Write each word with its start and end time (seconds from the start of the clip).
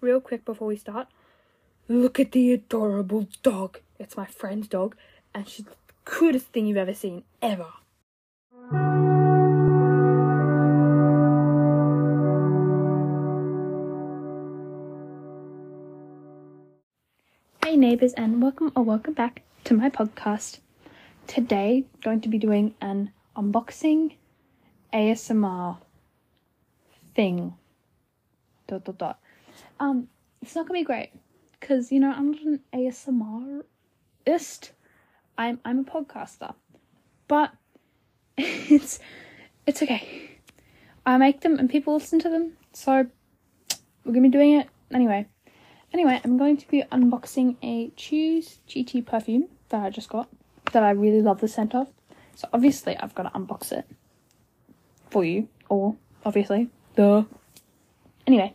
real 0.00 0.20
quick 0.20 0.44
before 0.44 0.68
we 0.68 0.76
start. 0.76 1.08
Look 1.88 2.20
at 2.20 2.32
the 2.32 2.52
adorable 2.52 3.28
dog. 3.42 3.80
It's 3.98 4.16
my 4.16 4.26
friend's 4.26 4.68
dog, 4.68 4.94
and 5.34 5.48
she's 5.48 5.64
the 5.64 5.72
cutest 6.04 6.46
thing 6.46 6.66
you've 6.66 6.76
ever 6.76 6.94
seen, 6.94 7.24
ever. 7.42 7.66
Hey 17.64 17.76
neighbors, 17.76 18.12
and 18.14 18.42
welcome 18.42 18.72
or 18.76 18.82
welcome 18.82 19.14
back 19.14 19.42
to 19.64 19.74
my 19.74 19.90
podcast. 19.90 20.58
Today, 21.26 21.84
going 22.02 22.20
to 22.22 22.28
be 22.28 22.38
doing 22.38 22.74
an 22.80 23.10
unboxing 23.36 24.14
ASMR 24.92 25.78
thing. 27.14 27.54
Dot 28.66 28.84
dot 28.84 28.98
dot. 28.98 29.18
Um, 29.80 30.08
it's 30.42 30.54
not 30.54 30.66
gonna 30.66 30.80
be 30.80 30.84
great 30.84 31.10
because 31.58 31.92
you 31.92 32.00
know 32.00 32.12
I'm 32.12 32.32
not 32.32 32.42
an 32.42 32.60
ASMRist. 32.72 34.70
I'm 35.36 35.60
I'm 35.64 35.80
a 35.80 35.84
podcaster, 35.84 36.54
but 37.26 37.52
it's 38.36 38.98
it's 39.66 39.82
okay. 39.82 40.30
I 41.06 41.16
make 41.16 41.40
them 41.40 41.58
and 41.58 41.70
people 41.70 41.94
listen 41.94 42.18
to 42.20 42.28
them, 42.28 42.52
so 42.72 43.06
we're 44.04 44.12
gonna 44.12 44.22
be 44.22 44.28
doing 44.28 44.54
it 44.54 44.68
anyway. 44.92 45.26
Anyway, 45.92 46.20
I'm 46.22 46.36
going 46.36 46.58
to 46.58 46.68
be 46.68 46.82
unboxing 46.92 47.56
a 47.62 47.90
Choose 47.96 48.60
GT 48.68 49.06
perfume 49.06 49.48
that 49.70 49.82
I 49.82 49.90
just 49.90 50.10
got 50.10 50.28
that 50.72 50.82
I 50.82 50.90
really 50.90 51.22
love 51.22 51.40
the 51.40 51.48
scent 51.48 51.74
of. 51.74 51.88
So 52.34 52.48
obviously 52.52 52.96
I've 52.96 53.14
got 53.14 53.22
to 53.24 53.30
unbox 53.30 53.72
it 53.72 53.86
for 55.10 55.24
you, 55.24 55.48
or 55.68 55.96
obviously, 56.24 56.68
duh. 56.94 57.24
Anyway, 58.26 58.54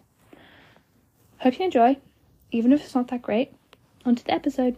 hope 1.43 1.59
you 1.59 1.65
enjoy, 1.65 1.97
even 2.52 2.71
if 2.71 2.83
it's 2.83 2.95
not 2.95 3.09
that 3.09 3.21
great. 3.21 3.52
On 4.05 4.15
to 4.15 4.23
the 4.23 4.33
episode. 4.33 4.77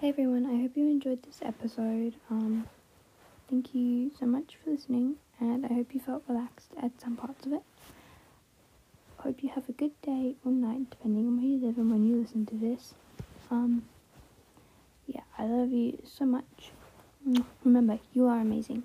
Hey 0.00 0.10
everyone, 0.10 0.46
I 0.46 0.62
hope 0.62 0.76
you 0.76 0.86
enjoyed 0.86 1.24
this 1.24 1.40
episode. 1.42 2.14
Um, 2.30 2.68
thank 3.50 3.74
you 3.74 4.12
so 4.16 4.26
much 4.26 4.56
for 4.62 4.70
listening, 4.70 5.16
and 5.40 5.66
I 5.66 5.74
hope 5.74 5.92
you 5.92 5.98
felt 5.98 6.22
relaxed 6.28 6.70
at 6.80 7.00
some 7.00 7.16
parts 7.16 7.44
of 7.46 7.52
it. 7.52 7.62
Hope 9.16 9.42
you 9.42 9.48
have 9.48 9.68
a 9.68 9.72
good 9.72 10.00
day 10.02 10.36
or 10.44 10.52
night, 10.52 10.90
depending 10.90 11.26
on 11.26 11.36
where 11.38 11.46
you 11.46 11.66
live 11.66 11.78
and 11.78 11.90
when 11.90 12.06
you 12.06 12.14
listen 12.14 12.46
to 12.46 12.54
this. 12.54 12.94
Um, 13.50 13.86
yeah, 15.08 15.22
I 15.36 15.46
love 15.46 15.72
you 15.72 15.98
so 16.04 16.24
much. 16.24 16.70
Remember, 17.64 17.98
you 18.12 18.28
are 18.28 18.38
amazing. 18.38 18.84